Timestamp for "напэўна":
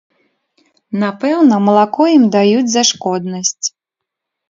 1.03-1.55